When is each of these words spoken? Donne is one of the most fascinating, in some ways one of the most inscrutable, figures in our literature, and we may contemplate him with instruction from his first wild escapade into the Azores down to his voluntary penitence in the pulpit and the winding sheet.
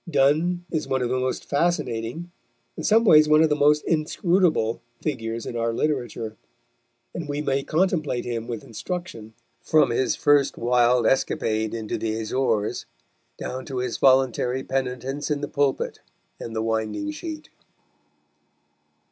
Donne 0.09 0.65
is 0.71 0.87
one 0.87 1.03
of 1.03 1.09
the 1.09 1.19
most 1.19 1.45
fascinating, 1.45 2.31
in 2.75 2.83
some 2.83 3.05
ways 3.05 3.29
one 3.29 3.43
of 3.43 3.49
the 3.49 3.55
most 3.55 3.83
inscrutable, 3.85 4.81
figures 4.99 5.45
in 5.45 5.55
our 5.55 5.71
literature, 5.73 6.35
and 7.13 7.29
we 7.29 7.39
may 7.39 7.61
contemplate 7.61 8.25
him 8.25 8.47
with 8.47 8.63
instruction 8.63 9.35
from 9.61 9.91
his 9.91 10.15
first 10.15 10.57
wild 10.57 11.05
escapade 11.05 11.75
into 11.75 11.99
the 11.99 12.19
Azores 12.19 12.87
down 13.37 13.63
to 13.63 13.77
his 13.77 13.97
voluntary 13.97 14.63
penitence 14.63 15.29
in 15.29 15.41
the 15.41 15.47
pulpit 15.47 15.99
and 16.39 16.55
the 16.55 16.63
winding 16.63 17.11
sheet. 17.11 17.49